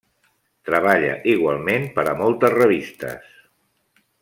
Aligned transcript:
Treballa 0.69 1.11
igualment 1.33 1.85
per 1.99 2.07
a 2.13 2.15
moltes 2.23 2.57
revistes. 2.57 3.39